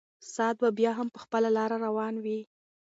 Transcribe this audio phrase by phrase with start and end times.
[0.33, 2.39] ساعت به بیا هم په خپله لاره روان وي.